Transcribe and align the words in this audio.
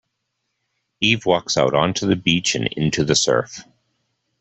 Eve 0.99 1.27
walks 1.27 1.57
out 1.57 1.75
onto 1.75 2.07
the 2.07 2.15
beach 2.15 2.55
and 2.55 2.65
into 2.69 3.03
the 3.03 3.13
surf. 3.13 3.65